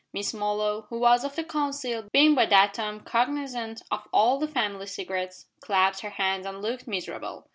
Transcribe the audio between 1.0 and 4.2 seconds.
of the council, being by that time cognisant of